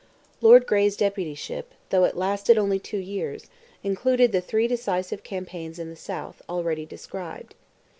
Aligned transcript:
Lord 0.41 0.65
Grey's 0.65 0.97
deputyship, 0.97 1.65
though 1.91 2.05
it 2.05 2.17
lasted 2.17 2.57
only 2.57 2.79
two 2.79 2.97
years, 2.97 3.51
included 3.83 4.31
the 4.31 4.41
three 4.41 4.67
decisive 4.67 5.23
campaigns 5.23 5.77
in 5.77 5.91
the 5.91 5.95
South, 5.95 6.41
already 6.49 6.87
described. 6.87 7.53